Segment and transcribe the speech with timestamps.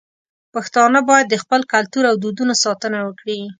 [0.53, 3.39] پښتانه بايد د خپل کلتور او دودونو ساتنه وکړي.